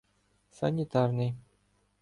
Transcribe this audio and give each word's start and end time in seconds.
—Санітарний. 0.49 1.35